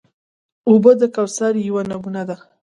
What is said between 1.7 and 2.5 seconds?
نمونه ده.